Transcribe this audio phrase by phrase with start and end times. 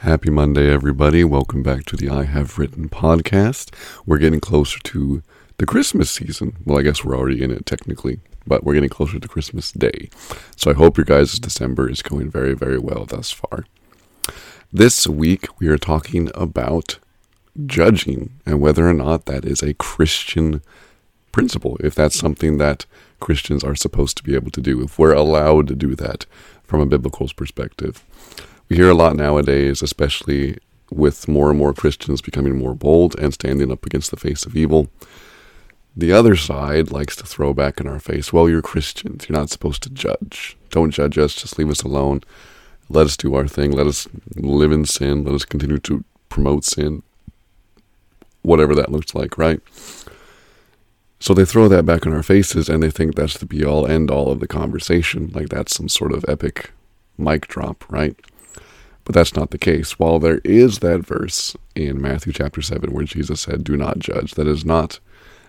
[0.00, 1.24] Happy Monday, everybody.
[1.24, 3.68] Welcome back to the I Have Written podcast.
[4.06, 5.22] We're getting closer to
[5.58, 6.56] the Christmas season.
[6.64, 10.08] Well, I guess we're already in it technically, but we're getting closer to Christmas Day.
[10.56, 13.66] So I hope your guys' December is going very, very well thus far.
[14.72, 16.98] This week, we are talking about
[17.66, 20.62] judging and whether or not that is a Christian
[21.30, 22.86] principle, if that's something that
[23.20, 26.24] Christians are supposed to be able to do, if we're allowed to do that
[26.64, 28.02] from a biblical perspective.
[28.70, 30.56] We hear a lot nowadays, especially
[30.92, 34.56] with more and more Christians becoming more bold and standing up against the face of
[34.56, 34.88] evil.
[35.96, 39.28] The other side likes to throw back in our face, well, you're Christians.
[39.28, 40.56] You're not supposed to judge.
[40.70, 41.34] Don't judge us.
[41.34, 42.22] Just leave us alone.
[42.88, 43.72] Let us do our thing.
[43.72, 45.24] Let us live in sin.
[45.24, 47.02] Let us continue to promote sin.
[48.42, 49.60] Whatever that looks like, right?
[51.18, 53.84] So they throw that back in our faces and they think that's the be all
[53.84, 55.32] end all of the conversation.
[55.34, 56.70] Like that's some sort of epic
[57.18, 58.16] mic drop, right?
[59.10, 59.98] But that's not the case.
[59.98, 64.34] While there is that verse in Matthew chapter 7 where Jesus said, Do not judge,
[64.34, 65.00] that is not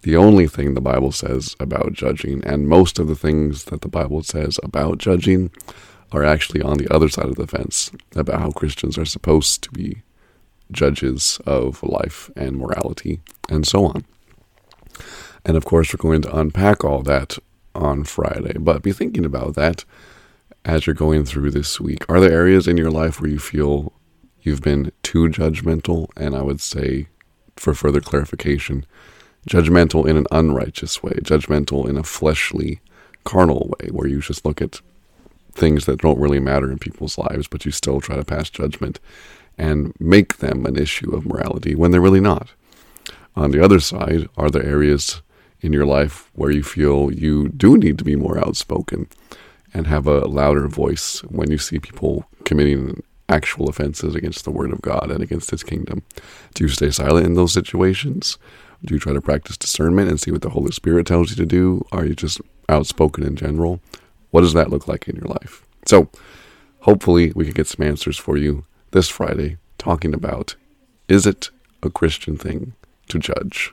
[0.00, 2.42] the only thing the Bible says about judging.
[2.46, 5.50] And most of the things that the Bible says about judging
[6.12, 9.70] are actually on the other side of the fence about how Christians are supposed to
[9.70, 10.00] be
[10.70, 14.06] judges of life and morality and so on.
[15.44, 17.36] And of course, we're going to unpack all that
[17.74, 18.56] on Friday.
[18.58, 19.84] But be thinking about that
[20.64, 22.08] as you're going through this week?
[22.08, 23.92] Are there areas in your life where you feel
[24.42, 26.08] you've been too judgmental?
[26.16, 27.08] And I would say,
[27.56, 28.86] for further clarification,
[29.48, 32.80] judgmental in an unrighteous way, judgmental in a fleshly,
[33.24, 34.80] carnal way, where you just look at
[35.52, 38.98] things that don't really matter in people's lives, but you still try to pass judgment
[39.58, 42.52] and make them an issue of morality when they're really not.
[43.36, 45.22] On the other side, are there areas
[45.60, 49.08] in your life where you feel you do need to be more outspoken?
[49.74, 54.72] And have a louder voice when you see people committing actual offenses against the word
[54.72, 56.02] of God and against his kingdom?
[56.54, 58.38] Do you stay silent in those situations?
[58.84, 61.46] Do you try to practice discernment and see what the Holy Spirit tells you to
[61.46, 61.86] do?
[61.92, 63.80] Are you just outspoken in general?
[64.30, 65.64] What does that look like in your life?
[65.86, 66.08] So,
[66.80, 70.56] hopefully, we can get some answers for you this Friday talking about
[71.08, 71.50] is it
[71.82, 72.74] a Christian thing
[73.08, 73.72] to judge?